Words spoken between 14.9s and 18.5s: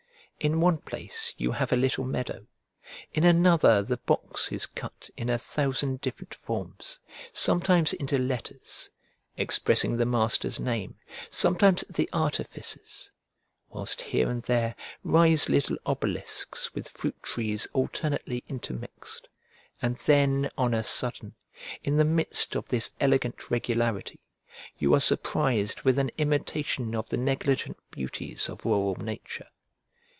rise little obelisks with fruit trees alternately